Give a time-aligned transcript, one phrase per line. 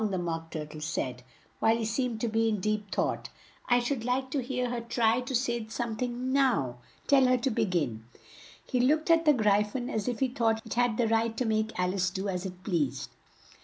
[0.09, 1.21] the Mock Tur tle said,
[1.59, 3.29] while he seemed to be in deep thought.
[3.69, 6.77] "I should like to hear her try to say some thing now.
[7.05, 8.05] Tell her to be gin."
[8.65, 11.45] He looked at the Gry phon as if he thought it had the right to
[11.45, 13.11] make Al ice do as it pleased.